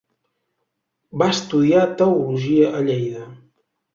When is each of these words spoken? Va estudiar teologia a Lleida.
Va 1.21 1.27
estudiar 1.33 1.83
teologia 2.01 2.71
a 2.79 2.83
Lleida. 2.89 3.29